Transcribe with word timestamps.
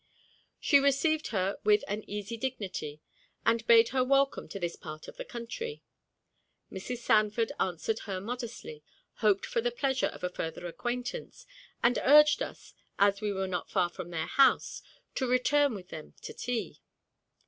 She 0.59 0.79
received 0.79 1.27
her 1.27 1.59
with 1.63 1.83
an 1.87 2.01
easy 2.09 2.35
dignity, 2.35 3.03
and 3.45 3.63
bade 3.67 3.89
her 3.89 4.03
welcome 4.03 4.47
to 4.47 4.59
this 4.59 4.75
part 4.75 5.07
of 5.07 5.15
the 5.17 5.23
country. 5.23 5.83
Mrs. 6.71 6.97
Sanford 7.03 7.51
answered 7.59 7.99
her 8.09 8.19
modestly, 8.19 8.83
hoped 9.17 9.45
for 9.45 9.61
the 9.61 9.69
pleasure 9.69 10.07
of 10.07 10.23
a 10.23 10.29
further 10.31 10.65
acquaintance, 10.65 11.45
and 11.83 11.99
urged 12.01 12.41
us, 12.41 12.73
as 12.97 13.21
we 13.21 13.31
were 13.31 13.45
not 13.47 13.69
far 13.69 13.89
from 13.91 14.09
their 14.09 14.25
house, 14.25 14.81
to 15.13 15.27
return 15.29 15.75
with 15.75 15.89
them 15.89 16.15
to 16.23 16.33
tea. 16.33 16.81